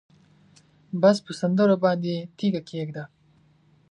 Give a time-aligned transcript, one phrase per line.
[1.01, 3.03] بس په سندرو باندې تیږه کېږده